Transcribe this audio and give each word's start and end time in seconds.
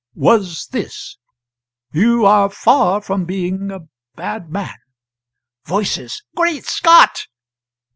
"]was 0.29 0.65
this: 0.69 1.17
'You 1.93 2.25
are 2.25 2.49
far 2.49 3.01
from 3.01 3.25
being 3.25 3.69
a 3.69 3.81
bad 4.15 4.49
man. 4.49 4.79
[Voices. 5.67 6.23
"Great 6.35 6.65
Scott!" 6.65 7.27